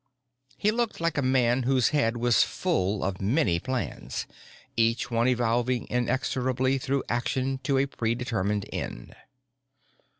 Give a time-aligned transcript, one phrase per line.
[0.57, 4.25] He looked like a man whose head was full of many plans,
[4.75, 9.15] each one evolving inexorably through action to a predetermined end.